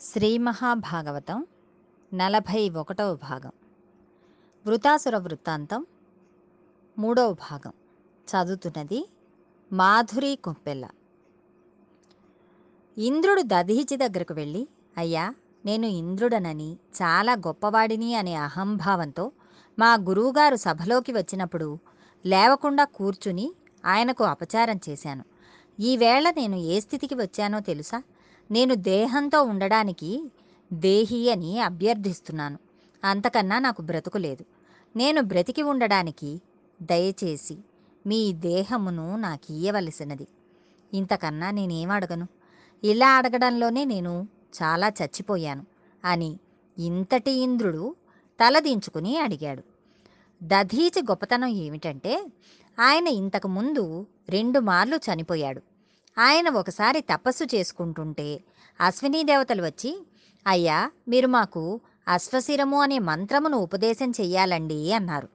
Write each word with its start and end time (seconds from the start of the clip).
శ్రీ 0.00 0.38
మహాభాగవతం 0.38 1.46
నలభై 2.14 2.70
ఒకటవ 2.70 3.14
భాగం. 3.14 3.52
వృతాసుర 4.66 5.16
వృత్తాంతం 5.16 5.86
మూడవ 6.98 7.32
భాగం. 7.32 7.72
చదువుతున్నది 8.28 9.10
మాధురి 9.72 10.36
కొంపెల్ల. 10.36 10.88
ఇంద్రుడు 12.98 13.42
దధీచి 13.42 13.96
దగ్గరకు 13.96 14.34
వెళ్ళి 14.34 14.68
అయ్యా 14.96 15.34
నేను 15.64 15.86
ఇంద్రుడనని 15.86 16.72
చాలా 16.72 17.32
గొప్పవాడిని 17.32 18.14
అనే 18.14 18.34
అహంభావంతో 18.34 19.32
మా 19.78 19.94
గురువుగారు 19.94 20.56
సభలోకి 20.56 21.12
వచ్చినప్పుడు 21.12 21.78
లేవకుండా 22.26 22.84
కూర్చుని 22.84 23.54
ఆయనకు 23.86 24.24
అపచారం 24.24 24.80
చేశాను. 24.88 25.24
ఈవేళ 25.80 26.30
నేను 26.30 26.56
ఏ 26.56 26.80
స్థితికి 26.80 27.14
వచ్చానో 27.14 27.60
తెలుసా? 27.60 28.02
నేను 28.50 28.74
దేహంతో 28.74 29.42
ఉండడానికి 29.42 30.30
దేహి 30.72 31.30
అని 31.30 31.60
అభ్యర్థిస్తున్నాను. 31.60 32.58
అంతకన్నా 33.04 33.58
నాకు 33.58 33.82
బ్రతుకు 33.82 34.18
లేదు. 34.18 34.44
నేను 34.96 35.22
బ్రతికి 35.22 35.62
ఉండడానికి 35.62 36.40
దయచేసి 36.82 37.58
మీ 38.06 38.32
దేహమును 38.32 39.16
నాకు 39.16 39.52
ఇయ్యవలసినది. 39.52 40.26
ఇంతకన్నా 40.94 41.50
నేనేం 41.50 41.90
అడగను? 41.90 42.26
ఇలా 42.84 43.16
అడగడంలోనే 43.16 43.84
నేను 43.84 44.28
చాలా 44.62 44.88
చచ్చిపోయాను 44.88 45.66
అని 46.04 46.38
ఇంతటి 46.78 47.30
ఇంద్రుడు 47.30 47.96
తలదించుకుని 48.40 49.18
అడిగాడు. 49.18 49.62
దధీచి 50.42 51.02
గొప్పతనం 51.02 51.48
ఏమిటంటే 51.48 52.32
ఆయన 52.80 53.06
ఇంతకు 53.06 53.48
ముందు 53.48 54.06
రెండు 54.28 54.60
మార్లు 54.60 54.96
చనిపోయాడు. 54.96 55.62
ఆయన 56.18 56.48
ఒకసారి 56.50 57.00
తపస్సు 57.00 57.44
చేసుకుంటుంటే 57.54 58.40
అశ్వినీ 58.80 59.22
దేవతలు 59.22 59.62
వచ్చి 59.62 60.06
అయ్యా 60.46 60.90
మీరు 61.08 61.26
మాకు 61.26 61.80
అశ్వశిరము 62.08 62.80
అనే 62.80 62.98
మంత్రమును 62.98 63.56
ఉపదేశం 63.56 64.10
చెయ్యాలండి 64.10 64.92
అన్నారు. 64.92 65.28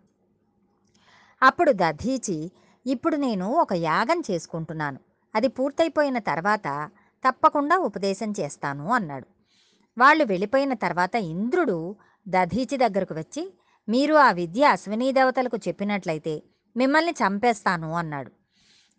అప్పుడు 1.43 1.71
దధీచి 1.71 2.51
ఇప్పుడు 2.85 3.15
నేను 3.15 3.53
ఒక 3.53 3.73
యాగం 3.73 4.23
చేసుకుంటున్నాను. 4.31 4.99
అది 5.35 5.47
పూర్తయిపోయిన 5.47 6.19
తర్వాత 6.19 6.89
తప్పకుండా 7.27 7.77
ఉపదేశం 7.77 8.33
చేస్తాను 8.39 8.91
అన్నాడు. 8.91 9.27
వాళ్ళు 9.97 10.23
వెళ్ళిపోయిన 10.23 10.73
తర్వాత 10.73 11.15
ఇంద్రుడు 11.15 11.95
దధీచి 12.27 12.77
దగ్గరకు 12.77 13.13
వచ్చి 13.13 13.53
మీరు 13.89 14.15
ఆ 14.15 14.31
విద్య 14.31 14.63
అశ్వినీ 14.63 15.11
దేవతలకు 15.11 15.57
చెప్పినట్లయితే 15.57 16.43
మిమ్మల్ని 16.77 17.11
చంపేస్తాను 17.11 17.93
అన్నాడు. 17.93 18.40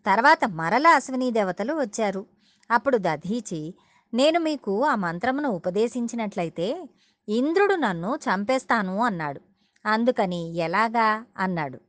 తర్వాత 0.05 0.39
మరల 0.45 0.87
అశ్వినీ 0.87 1.31
దేవతలు 1.31 1.73
వచ్చారు. 1.73 2.25
అప్పుడు 2.71 2.97
దధీచి 2.97 3.75
నేను 4.13 4.39
మీకు 4.39 4.85
ఆ 4.85 4.95
మంత్రమును 4.95 5.49
ఉపదేశించినట్లయితే 5.49 6.89
ఇంద్రుడు 7.29 7.75
నన్ను 7.75 8.15
చంపేస్తాను 8.15 9.03
అన్నాడు. 9.03 9.41
అందుకని 9.85 10.55
ఎలాగా? 10.57 11.25
అన్నాడు. 11.37 11.79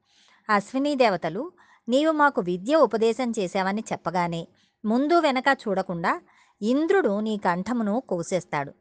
అశ్వినీ 0.49 0.95
దేవతలు 0.95 1.53
నీవు 1.89 2.13
మాకు 2.13 2.41
విద్య 2.41 2.75
ఉపదేశం 2.75 3.33
చేశావని 3.39 3.85
చెప్పగానే 3.93 4.49
ముందు 4.85 5.21
వెనక 5.21 5.45
చూడకుండా 5.69 6.21
ఇంద్రుడు 6.63 7.21
నీ 7.21 7.37
కంఠమును 7.37 8.03
కోసేస్తాడు. 8.09 8.73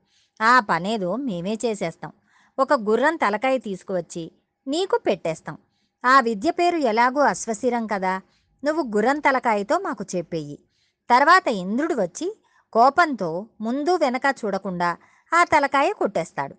ఆ 0.42 0.59
పనేదో 0.59 1.16
మేమే 1.16 1.53
చేసేస్తాం. 1.66 2.12
ఒక 2.59 2.73
గుర్రం 2.73 3.16
తలకాయ 3.16 3.58
తీసుకువచ్చి 3.58 4.31
నీకు 4.68 4.97
పెట్టేస్తాం. 5.06 5.58
ఆ 6.06 6.20
విద్య 6.20 6.52
పేరు 6.52 6.78
ఎలాగూ 6.78 7.20
అశ్వశిరం 7.20 7.88
కదా? 7.88 8.22
నువ్వు 8.66 8.83
గుర్రం 8.95 9.19
తలకాయతో 9.19 9.80
మాకు 9.80 10.06
చెప్పేయి. 10.16 10.59
తర్వాత 11.09 11.47
ఇంద్రుడు 11.47 11.94
వచ్చి 11.94 12.42
కోపంతో 12.73 13.47
ముందు 13.61 13.95
వెనక 13.95 14.22
చూడకుండా 14.45 14.97
ఆ 15.33 15.44
తలకాయ 15.44 15.94
కొట్టేస్తాడు. 15.94 16.56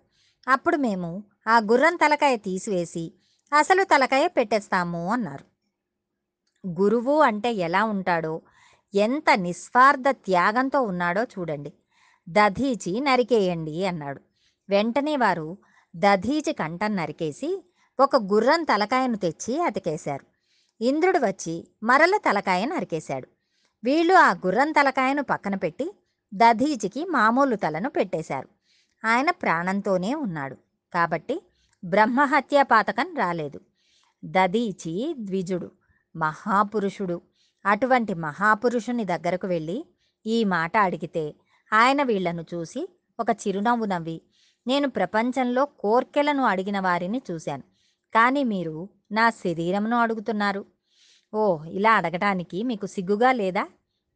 అప్పుడు 0.47 0.77
మేము 0.77 1.23
ఆ 1.47 1.57
గుర్రం 1.57 1.95
తలకాయ 1.95 2.37
తీసివేసి 2.37 3.13
అసలు 3.53 3.83
తలకాయ 3.83 4.27
పెట్టేస్తాము 4.27 5.11
అన్నారు. 5.13 5.45
గురువు 6.81 7.19
అంటే 7.19 7.53
ఎలా 7.53 7.83
ఉంటాడో 7.83 8.41
ఎంత 8.95 9.29
నిస్వార్థ 9.35 10.03
త్యాగంతో 10.09 10.81
ఉన్నాడో 10.81 11.23
చూడండి. 11.23 11.73
దధీచి 12.29 12.99
నరికేయండి 12.99 13.85
అన్నాడు. 13.85 14.21
వెంటనే 14.69 15.17
వారు 15.17 15.57
దధీచి 15.95 16.53
కంఠం 16.53 16.95
నరికేసి 16.95 17.65
ఒక 17.99 18.15
గుర్రం 18.15 18.63
తలకాయను 18.63 19.17
తెచ్చి 19.17 19.61
అతికేశారు. 19.61 20.34
ఇంద్రుడు 20.81 21.19
వచ్చి 21.19 21.67
మరల 21.83 22.17
తలకాయ 22.17 22.65
నరికేశాడు 22.65 23.27
వీళ్ళు 23.83 24.13
ఆ 24.13 24.31
గుర్రం 24.31 24.71
తలకాయను 24.71 25.23
పక్కన 25.23 25.55
పెట్టి 25.55 25.95
దధీచికి 26.33 27.05
మామూలు 27.05 27.55
తలను 27.55 27.89
పెట్టేశారు. 27.89 28.49
ఆయన 29.05 29.31
ప్రాణంతోనే 29.31 30.15
ఉన్నాడు. 30.15 30.57
కాబట్టి 30.93 31.41
బ్రహ్మహత్య 31.85 32.63
పాతకం 32.63 33.15
రాలేదు. 33.15 33.61
దధీచి 34.25 35.15
ద్విజుడు 35.19 35.71
మహాపురుషుడు. 36.15 37.21
అటువంటి 37.65 38.13
మహాపురుషుని 38.13 39.05
దగ్గరకు 39.05 39.47
వెళ్ళి 39.47 39.85
ఈ 40.25 40.43
మాట 40.43 40.77
అడిగితే 40.77 41.35
ఆయన 41.73 42.03
వీళ్ళను 42.03 42.45
చూసి 42.53 42.89
ఒక 43.19 43.27
చిరునవ్వు 43.29 43.85
నవ్వి 43.85 44.21
నేను 44.67 44.89
ప్రపంచంలో 44.89 45.65
కోర్కెలను 45.65 46.43
అడిగిన 46.43 46.79
వారిని 46.79 47.21
చూశాను. 47.31 47.63
కానీ 48.15 48.43
మీరు 48.43 48.89
నా 49.11 49.29
శరీరమును 49.29 49.97
అడుగుతున్నారు. 49.97 50.65
ఓ 51.33 51.63
ఇలా 51.63 51.95
అడగటానికి 51.95 52.63
మీకు 52.63 52.85
సిగ్గుగా 52.85 53.31
లేదా? 53.31 53.67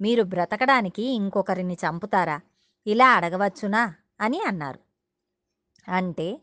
మీరు 0.01 0.23
బ్రతకడానికి 0.23 1.03
ఇంకొకరిని 1.03 1.73
చంపుతారా? 1.73 2.41
ఇలా 2.87 3.13
అడగవచ్చునా? 3.13 3.95
అని 4.21 4.41
అన్నారు. 4.41 4.79
అంటే 5.91 6.41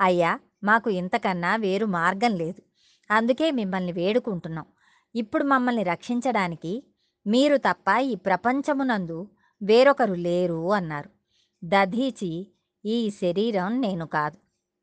అయ్యా 0.00 0.40
మాకు 0.64 0.90
ఇంతకన్నా 0.90 1.56
వేరు 1.56 1.86
మార్గం 1.86 2.36
లేదు. 2.36 2.62
అందుకే 3.10 3.50
మిమ్మల్ని 3.50 3.92
వేడుకుంటున్నాం. 3.92 4.66
ఇప్పుడు 5.14 5.44
మమ్మల్ని 5.44 5.82
రక్షించడానికి 5.82 6.94
మీరు 7.26 7.56
తప్ప 7.56 7.98
ఈ 7.98 8.14
ప్రపంచమునందు 8.14 9.28
వేరొకరు 9.62 10.14
లేరు 10.14 10.72
అన్నారు. 10.72 11.10
దధీచి 11.64 12.52
ఈ 12.84 13.10
శరీరం 13.10 13.80
నేను 13.80 14.06
కాదు. 14.06 14.38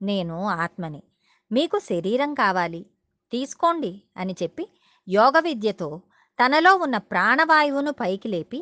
నేను 0.05 0.43
ఆత్మని. 0.45 1.03
మీకు 1.53 1.79
శరీరం 1.79 2.33
కావాలి. 2.33 2.81
తీసుకోండి 3.31 4.01
అని 4.17 4.35
చెప్పి 4.43 4.67
యోగ 5.09 5.39
విద్యతో 5.39 6.01
తనలో 6.39 6.75
ఉన్న 6.75 6.97
ప్రాణవాయువును 6.97 7.91
పైకి 7.91 8.27
లేపి 8.27 8.59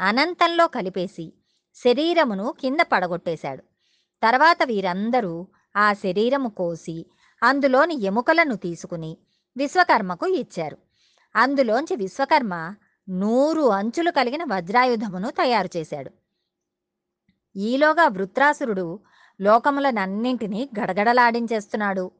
అనంతంలో 0.00 0.66
కలిపేసి 0.66 1.32
శరీరమును 1.76 2.54
కింద 2.60 2.80
పడగొట్టేశాడు. 2.92 3.62
తర్వాత 4.22 4.58
వీరందరూ 4.66 5.34
ఆ 5.76 5.92
శరీరము 5.92 6.48
కోసి 6.48 7.06
అందులోని 7.42 8.02
ఎముకలను 8.02 8.56
తీసుకుని 8.56 9.18
విశ్వకర్మకు 9.56 10.26
ఇచ్చారు. 10.26 10.78
అందులోంచి 11.36 11.96
విశ్వకర్మ 11.96 12.74
నూరు 13.08 13.64
అంచులు 13.70 14.10
కలిగిన 14.10 14.44
వజ్రాయుధమును 14.44 15.30
తయారు 15.30 15.68
చేశాడు. 15.76 16.10
ఈలోగా 17.56 18.08
వృత్రాసురుడు 18.08 18.86
లోకములనన్నింటినీ 19.40 20.68
గడగడలాడించేస్తున్నాడు. 20.80 22.10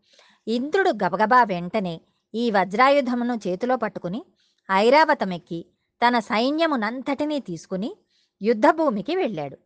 ఇంద్రుడు 0.48 0.90
గబగబా 0.90 1.42
వెంటనే 1.42 2.00
ఈ 2.34 2.50
వజ్రాయుధమును 2.50 3.40
చేతిలో 3.48 3.76
పట్టుకుని 3.76 4.24
ఐరావతమెక్కి 4.70 5.66
తన 6.02 6.18
సైన్యమునంతటినీ 6.18 7.38
తీసుకుని 7.40 7.96
యుద్ధభూమికి 8.42 9.16
వెళ్ళాడు. 9.16 9.58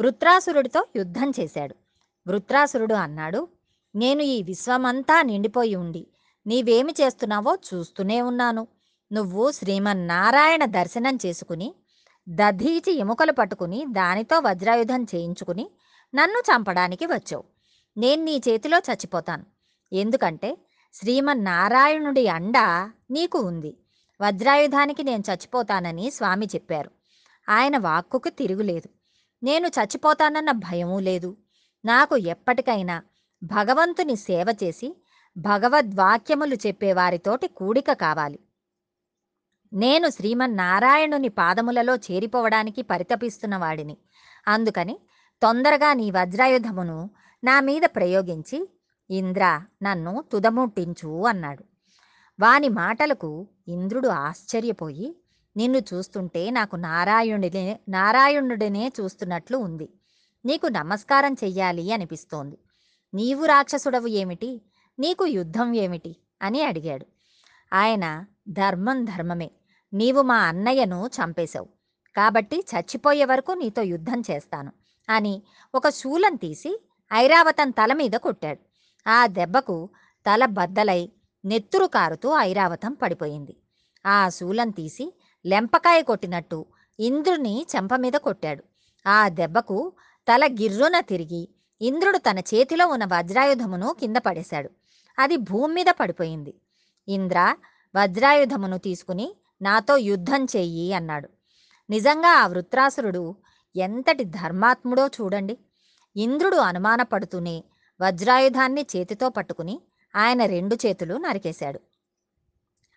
వృత్రాసురుడితో 0.00 0.86
యుద్ధం 0.96 1.32
చేశాడు. 1.40 1.74
వృత్రాసురుడు 2.28 2.94
అన్నాడు 2.94 3.48
నేను 3.94 4.22
ఈ 4.22 4.42
విశ్వమంతా 4.42 5.22
నిండిపోయి 5.22 5.74
ఉండి 5.74 6.06
నీవేమి 6.46 6.94
చేస్తున్నావో 7.00 7.58
చూస్తూనే 7.68 8.22
ఉన్నాను. 8.22 8.66
నువ్వు 9.12 9.50
శ్రీమన్నారాయణ 9.50 10.64
దర్శనం 10.64 11.18
చేసుకుని 11.26 11.74
దధీచి 12.28 12.92
ఎముకలు 12.98 13.32
పట్టుకుని 13.32 13.84
దానితో 13.88 14.38
వజ్రాయుధం 14.38 15.02
చేయించుకుని 15.14 15.70
నన్ను 16.14 16.38
చంపడానికి 16.38 17.06
వచ్చావు. 17.06 17.44
నేను 17.96 18.22
నీ 18.22 18.42
చేతిలో 18.48 18.78
చచ్చిపోతాను. 18.78 19.44
ఎందుకంటే 19.92 20.58
శ్రీమన్నారాయణుడి 20.94 22.26
అండ 22.26 22.58
నీకు 23.10 23.38
ఉంది. 23.38 23.76
వజ్రాయుధానికి 24.20 25.02
నేను 25.02 25.22
చచ్చిపోతానని 25.30 26.10
స్వామి 26.10 26.46
చెప్పారు. 26.46 26.90
ఆయన 27.48 27.78
వాక్కుకు 27.78 28.28
తిరుగులేదు. 28.28 28.88
నేను 29.42 29.68
చచ్చిపోతానన్న 29.68 30.50
భయమూ 30.50 31.00
లేదు. 31.00 31.36
నాకు 31.84 32.16
ఎప్పటికైనా 32.16 33.02
భగవంతుని 33.42 34.16
సేవ 34.16 34.46
చేసి 34.62 35.02
భగవద్వాక్యములు 35.36 36.54
చెప్పేవారితోటి 36.54 37.48
కూడిక 37.48 37.92
కావాలి. 37.92 38.38
నేను 39.72 40.08
శ్రీమన్నారాయణుని 40.08 41.28
పాదములలో 41.28 41.96
చేరిపోవడానికి 41.96 42.82
పరితపిస్తున్న 42.82 43.56
వాడిని. 43.56 43.96
అందుకని 44.48 44.98
తొందరగా 45.42 45.92
నీ 45.92 46.10
వజ్రాయుధమును 46.10 47.10
నా 47.44 47.60
మీద 47.60 47.82
ప్రయోగించి 47.84 48.78
ఇంద్ర 49.10 49.62
నన్ను 49.82 50.24
తుదముట్టించు 50.32 51.26
అన్నాడు. 51.26 51.64
వాని 52.40 52.68
మాటలకు 52.68 53.48
ఇంద్రుడు 53.68 54.08
ఆశ్చర్యపోయి 54.08 55.16
నిన్ను 55.56 55.78
చూస్తుంటే 55.78 56.50
నాకు 56.50 56.76
నారాయణుడినే 56.76 57.80
నారాయణుడినే 57.88 58.92
చూస్తున్నట్లు 59.00 59.56
ఉంది. 59.56 59.88
నీకు 60.44 60.66
నమస్కారం 60.66 61.32
చెయ్యాలి 61.32 61.92
అనిపిస్తోంది. 61.92 62.58
నీవు 63.14 63.44
రాక్షసుడవు 63.44 64.06
ఏమిటి? 64.06 64.62
నీకు 64.98 65.26
యుద్ధం 65.26 65.74
ఏమిటి? 65.74 66.16
అని 66.42 66.62
అడిగాడు. 66.62 67.06
ఆయన 67.72 68.24
ధర్మం 68.48 69.04
ధర్మమే. 69.04 69.50
నీవు 69.94 70.22
మా 70.22 70.36
అన్నయ్యను 70.36 71.06
చంపేశావు. 71.06 71.68
కాబట్టి 72.16 72.64
చచ్చిపోయే 72.76 73.24
వరకు 73.24 73.52
నీతో 73.52 73.82
యుద్ధం 73.82 74.22
చేస్తాను. 74.30 74.72
అని 75.08 75.42
ఒక 75.74 75.88
శూలం 75.88 76.34
తీసి 76.34 76.82
ఐరావతం 77.12 77.70
తల 77.70 77.92
మీద 77.92 78.10
కొట్టాడు. 78.10 78.60
ఆ 79.08 79.26
దెబ్బకు 79.26 79.90
తల 80.26 80.46
బద్దలై 80.46 81.12
నెత్తురు 81.44 81.86
కారుతూ 81.86 82.36
ఐరావతం 82.38 82.92
పడిపోయింది. 82.92 83.56
ఆ 84.06 84.28
శూలం 84.28 84.70
తీసి 84.70 85.18
లెంపకాయ 85.46 86.02
కొట్టినట్టు 86.02 86.66
ఇంద్రుని 87.00 87.66
చెంప 87.76 87.94
మీద 87.94 88.12
కొట్టాడు. 88.12 88.64
ఆ 89.06 89.28
దెబ్బకు 89.28 89.92
తల 90.28 90.46
గిర్రున 90.46 91.00
తిరిగి 91.00 91.48
ఇంద్రుడు 91.80 92.18
తన 92.18 92.38
చేతిలో 92.38 92.86
ఉన్న 92.88 93.04
వజ్రాయుధమును 93.04 93.96
కింద 94.00 94.16
పడేశాడు. 94.16 94.70
అది 95.18 95.36
భూమి 95.36 95.74
మీద 95.74 95.86
పడిపోయింది. 96.00 96.54
ఇంద్ర 97.08 97.56
వజ్రాయుధమును 97.96 98.78
తీసుకుని 98.78 99.36
నాతో 99.62 99.96
యుద్ధం 99.96 100.44
చెయ్యి 100.44 100.92
అన్నాడు. 100.92 101.28
నిజంగా 101.90 102.28
ఆ 102.28 102.46
వృత్రాసురుడు 102.46 103.36
ఎంతటి 103.76 104.24
ధర్మాత్ముడో 104.24 105.06
చూడండి. 105.06 105.58
ఇంద్రుడు 106.16 106.56
అనుమానపడుతూనే 106.56 107.64
వజ్రాయుధాన్ని 108.00 108.86
చేతితో 108.96 109.28
పట్టుకుని 109.28 109.80
ఆయన 110.16 110.46
రెండు 110.46 110.74
చేతులు 110.74 111.14
నరికేశాడు. 111.14 111.80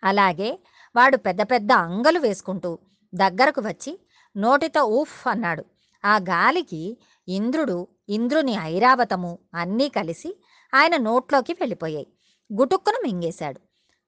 అలాగే 0.04 0.58
వాడు 0.96 1.16
పెద్ద 1.16 1.42
పెద్ద 1.42 1.72
అంగలు 1.72 2.18
వేసుకుంటూ 2.18 2.78
దగ్గరకు 3.14 3.60
వచ్చి 3.60 4.00
నోటితో 4.36 4.82
ఊఫ్ 4.84 5.28
అన్నాడు. 5.28 5.64
ఆ 6.04 6.16
గాలికి 6.16 6.98
ఇంద్రుడు 7.28 7.88
ఇంద్రుని 8.08 8.56
ఐరావతము 8.60 9.38
అన్నీ 9.54 9.88
కలిసి 9.88 10.42
ఆయన 10.74 10.96
నోట్లోకి 10.96 11.52
వెళ్ళిపోయాయి. 11.52 12.08
గుటుక్కును 12.52 12.98
మింగేశాడు. 13.06 13.60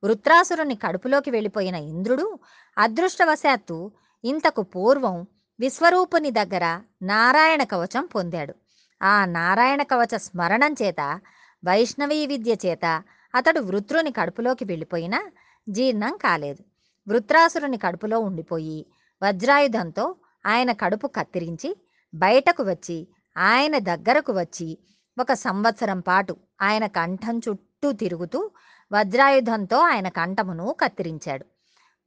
వృత్రాసురుని 0.04 0.74
కడుపులోకి 0.74 1.30
వెళ్ళిపోయిన 1.30 1.74
ఇంద్రుడు 1.74 2.38
అదృష్టవశాత్తు 2.78 3.92
ఇంతకు 4.24 4.62
పూర్వం 4.62 5.26
విశ్వరూపుని 5.60 6.30
దగ్గర 6.30 6.80
నారాయణ 7.02 7.62
కవచం 7.62 8.06
పొందాడు. 8.06 8.54
ఆ 9.02 9.24
నారాయణ 9.24 9.82
కవచ 9.82 10.16
స్మరణం 10.16 10.74
చేత 10.82 11.20
వైష్ణవీ 11.64 12.26
విద్య 12.26 12.54
చేత 12.66 13.02
అతడు 13.34 13.60
వృత్రుని 13.60 14.12
కడుపులోకి 14.12 14.64
వెళ్ళిపోయినా 14.64 15.30
జీర్ణం 15.68 16.16
కాలేదు. 16.16 16.62
వృత్రాసురుని 17.08 17.78
కడుపులో 17.78 18.20
ఉండిపోయి 18.20 18.86
వజ్రాయుధంతో 19.22 20.14
ఆయన 20.46 20.72
కడుపు 20.72 21.06
కత్తిరించి 21.06 21.76
బయటకు 22.14 22.62
వచ్చి 22.62 23.08
ఆయన 23.36 23.78
దగ్గరకు 23.78 24.32
వచ్చి 24.32 24.78
ఒక 25.20 25.32
సంవత్సరం 25.32 26.00
పాటు 26.00 26.36
ఆయన 26.62 26.86
కంఠం 26.86 27.40
చుట్టూ 27.48 27.92
తిరుగుతూ 27.92 28.50
వజ్రాయుధంతో 28.92 29.78
ఆయన 29.78 30.08
కంఠమును 30.08 30.76
కత్తిరించాడు. 30.80 31.46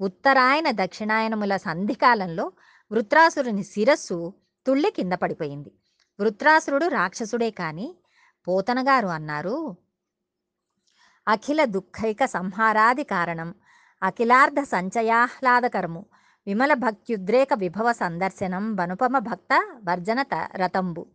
ఉత్తరాయన 0.01 0.71
దక్షిణాయనముల 0.71 1.57
సంధికాలంలో 1.57 2.51
వృత్రాసురుని 2.91 3.63
శిరస్సు 3.63 4.33
తుళ్ళి 4.67 4.91
కింద 4.91 5.13
పడిపోయింది. 5.13 5.71
వృత్రాసురుడు 6.19 6.85
రాక్షసుడే 6.85 7.49
కాని 7.49 7.95
పోతనగారు 8.47 9.07
అన్నారు 9.07 9.77
అఖిల 11.27 11.65
దుఃఖైక 11.65 12.25
సంహారాది 12.25 13.03
కారణం. 13.03 13.55
అఖిలార్ధ 14.03 14.59
సంచయాహ్లాదకరము. 14.59 16.05
విమల 16.47 16.73
భక్త్యుద్రేక 16.73 17.47
విభవ 17.53 17.91
సందర్శనం. 17.91 18.75
వనుపమ 18.75 19.19
భక్త 19.19 19.79
వర్జన 19.89 20.21
త- 20.21 20.49
రతంబు 20.55 21.07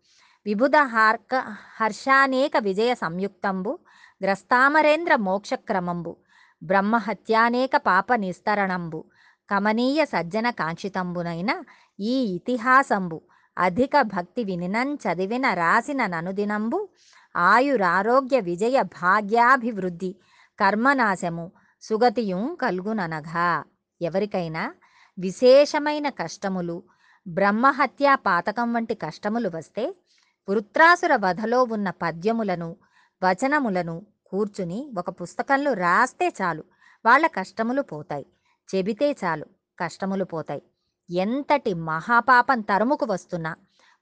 విబుధ 0.46 0.72
హార్క 0.76 1.54
హర్షానేక 1.80 2.52
విజయ 2.60 2.94
సంయుక్తంబు. 2.94 3.78
గ్రస్తామరేంద్ర 4.22 5.16
మోక్షక్రమంబు. 5.16 6.16
బ్రహ్మహత్యానేక 6.62 7.70
పాప 7.76 8.12
నిస్తరణంబు. 8.14 9.04
కమనీయ 9.50 10.04
సజ్జన 10.04 10.50
కాంక్షితంబునైన 10.50 11.62
ఈ 12.00 12.34
ఇతిహాసంబు. 12.34 13.20
అధిక 13.58 14.00
భక్తి 14.00 14.44
వినినం 14.44 14.94
చదివిన 14.94 15.54
రాసిన 15.54 16.06
ననుదినంబు. 16.06 16.88
ఆయురారోగ్య 17.36 18.40
విజయ 18.40 18.82
భాగ్యాభివృద్ధి. 18.82 20.16
కర్మనాశము. 20.60 21.52
సుగతియు 21.82 22.58
కల్గుననగా 22.60 23.64
ఎవరికైనా 24.02 24.74
విశేషమైన 25.18 26.08
కష్టములు. 26.08 26.82
బ్రహ్మహత్యా 27.26 28.14
పాతకం 28.14 28.72
వంటి 28.72 28.94
కష్టములు 28.94 29.50
వస్తే 29.54 29.94
వృత్రాసుర 30.48 31.16
వధలో 31.16 31.62
ఉన్న 31.62 31.90
పద్యములను 31.90 32.76
వచనములను 33.24 34.06
కూర్చుని 34.26 34.90
ఒక 34.98 35.10
పుస్తకంలో 35.10 35.72
రాస్తే 35.72 36.32
చాలు. 36.42 36.64
వాళ్ళ 37.06 37.26
కష్టములు 37.26 37.82
పోతాయి. 37.82 38.26
చెబితే 38.70 39.12
చాలు 39.24 39.46
కష్టములు 39.78 40.24
పోతాయి. 40.24 40.62
ఎంతటి 41.10 41.74
మహాపాపం 41.74 42.60
తరుముకు 42.60 43.06
వస్తున్నా 43.06 43.52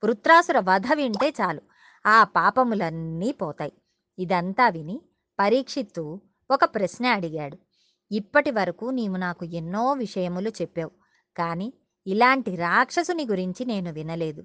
వృత్రాసుర 0.02 0.58
వధ 0.58 0.88
వింటే 0.94 1.28
చాలు 1.40 1.62
ఆ 2.04 2.24
పాపములన్నీ 2.24 3.32
పోతాయి. 3.32 3.72
ఇదంతా 4.18 4.68
విని 4.68 4.96
పరీక్షిత్తు 5.38 6.04
ఒక 6.50 6.64
ప్రశ్న 6.64 7.06
అడిగాడు. 7.06 7.56
ఇప్పటి 8.10 8.50
వరకు 8.50 8.86
నీవు 8.90 9.16
నాకు 9.16 9.44
ఎన్నో 9.44 9.92
విషయములు 9.94 10.50
చెప్పావు 10.50 10.92
కానీ 11.36 11.68
ఇలాంటి 12.06 12.56
రాక్షసుని 12.56 13.26
గురించి 13.26 13.64
నేను 13.64 13.92
వినలేదు. 13.92 14.42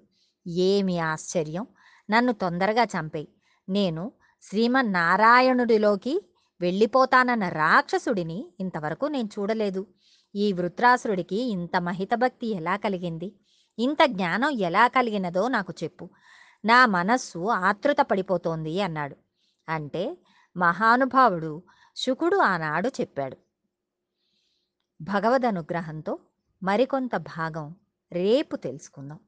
ఏమి 0.48 1.00
ఆశ్చర్యం 1.00 1.66
నన్ను 2.10 2.34
తొందరగా 2.34 2.84
చంపేయి. 2.96 3.28
నేను 3.68 4.04
శ్రీమన్నారాయణుడిలోకి 4.44 6.14
వెళ్ళిపోతానన్న 6.62 7.50
రాక్షసుడిని 7.50 8.54
ఇంతవరకు 8.60 9.06
నేను 9.06 9.30
చూడలేదు. 9.40 9.82
ఈ 10.36 10.54
వృత్రాసురుడికి 10.54 11.36
ఇంత 11.36 11.76
మహితభక్తి 11.78 12.48
ఎలా 12.48 12.76
కలిగింది? 12.76 13.36
ఇంత 13.80 13.98
జ్ఞానం 14.06 14.50
ఎలా 14.50 14.88
కలిగినదో 14.88 15.48
నాకు 15.48 15.74
చెప్పు. 15.84 16.10
నా 16.66 16.86
మనస్సు 16.86 17.40
ఆతృత 17.50 17.98
పడిపోతోంది 18.02 18.82
అన్నాడు. 18.82 19.16
అంటే 19.70 20.18
మహానుభావుడు 20.58 21.64
శుకుడు 21.96 22.38
ఆనాడు 22.38 22.88
చెప్పాడు. 22.88 23.38
భగవద్ 25.02 25.46
అనుగ్రహంతో 25.46 26.20
మరికొంత 26.64 27.16
భాగం 27.16 27.76
రేపు 28.12 28.56
తెలుసుకుందాం. 28.56 29.20